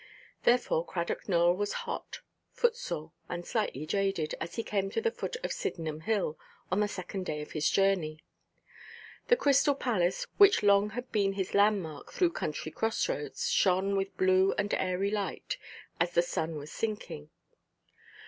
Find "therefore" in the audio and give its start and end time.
0.45-0.83